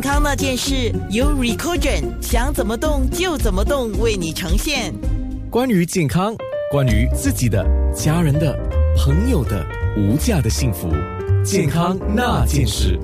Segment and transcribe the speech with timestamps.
[0.00, 4.94] 康那件事，由 Recordion 想怎么动就怎么动为你呈现。
[5.50, 6.34] 关于健康，
[6.70, 8.56] 关于自己的、家人的、
[8.96, 9.66] 朋友的
[9.96, 10.88] 无价的幸福，
[11.44, 12.98] 健康那件事。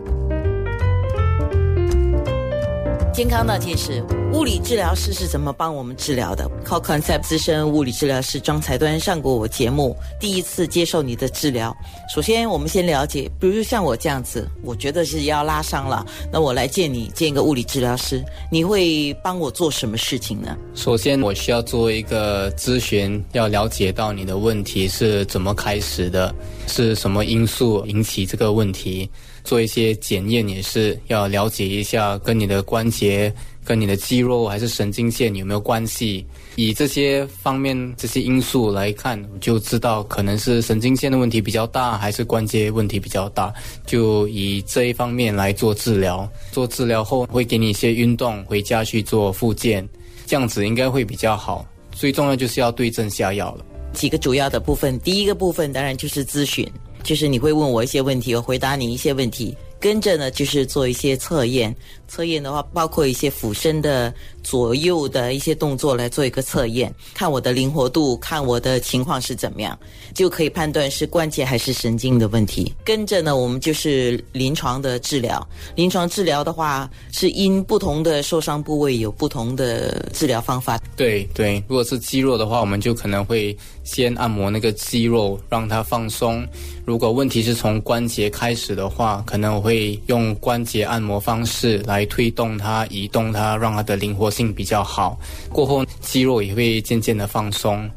[3.17, 4.04] 健康那件事，
[4.35, 6.46] 物理治疗师是怎么帮我们治疗的？
[6.62, 11.74] 靠 Concept 资深物理治疗师张才端上过我节目，第一次接受你的治疗。
[12.15, 20.55] 首先，我们先了解，比如像我这样子，我觉得是腰拉伤了，那我来见你，见一个物理治疗师，你会帮我做什么事情呢？
[20.75, 26.34] 首先，我需要做一个咨询，要了解到你的问题是怎么开始的，
[26.67, 29.11] 是什么因素引起这个问题。
[29.46, 33.32] 做一些检验也是要了解一下，跟你的关节、
[33.64, 36.27] 跟你的肌肉还是神经线有没有关系。
[36.56, 43.55] 以这些方面、这些因素来看，就知道可能是神经线的问题比较大，还是关节问题比较大。
[43.86, 46.28] 就以这一方面来做治疗。
[46.50, 49.88] 做治疗后会给你一些运动，回家去做复健，
[50.27, 51.64] 这样子应该会比较好。
[51.92, 53.64] 最重要就是要对症下药了。
[53.92, 56.69] 几个主要的部分，第一个部分当然就是咨询。
[57.07, 61.75] 就是你会问我一些问题，我回答你一些问题，跟着呢就是做一些测验。
[62.09, 69.77] 测验的话，包括一些俯身的左右的一些动作来做一个测验，看我的灵活度，看我的情况是怎么样，
[70.15, 72.73] 就可以判断是关节还是神经的问题。
[72.84, 75.47] 跟着呢，我们就是临床的治疗。
[75.75, 80.81] 临床治疗的话，是因不同的受伤部位有不同的治疗方法。
[80.97, 86.47] 对对，如果是肌肉的话，我们就可能会先按摩那个肌肉，让它放松。
[86.87, 92.06] 如果问题是从关节开始的话，可能我会用关节按摩方式来。
[92.06, 95.19] 推动它、移动它，让它的灵活性比较好。
[95.51, 97.91] 过后肌肉也会渐渐的放松。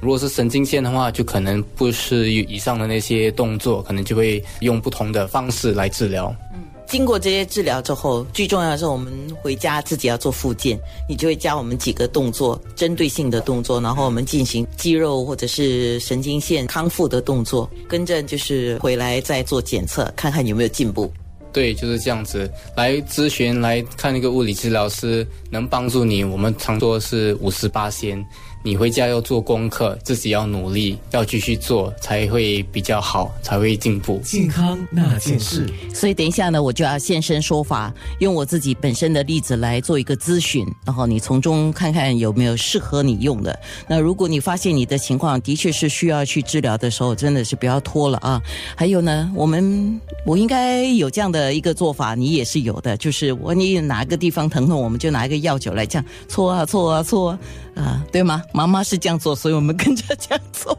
[0.00, 6.34] 如果是神经线的话，就可能不是以上的那些动作，可能就会用不同的方式来治疗。
[6.54, 21.10] 嗯，经过这些治疗之后，最重要的是我们回家自己要做复健，你就会教我们几个动作，针对性的动作，然后我们进行肌肉或者是神经线康复的动作，跟着就是回来再做检测，看看有没有进步。
[21.52, 26.22] 对，就是这样子来咨询来看一个物理治疗师，能帮助你。
[26.22, 28.24] 我们常说是五十八先。
[28.62, 34.18] 你回家要做功课，自己要努力，要继续做，才会比较好，才会进步。
[34.24, 35.68] 健康那件事。
[35.94, 43.56] 所以等一下呢，我就要现身说法，用我自己本身的例子来做一个咨询，然后你从中看看有没有适合你用的。
[43.86, 48.42] 那如果你发现你的情况的确是需要去治疗的时候，真的是不要拖了啊。
[48.74, 57.38] 还有呢，我们我应该有这样的一个做法，你也是有的，就是我你哪个地方疼痛，我们就拿一个药酒来这样搓啊搓啊搓
[57.74, 58.42] 啊，对吗？
[58.52, 60.76] 妈妈是这样做，所以我们跟着这样做。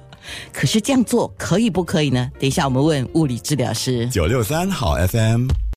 [0.51, 2.29] 可是这样做可以不可以呢？
[2.39, 4.07] 等一下我们问物理治疗师。
[4.09, 5.47] 九六三好 FM。